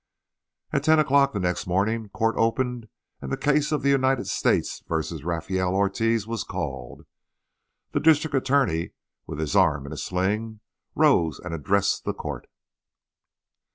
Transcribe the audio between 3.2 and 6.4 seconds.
and the case of the United States versus Rafael Ortiz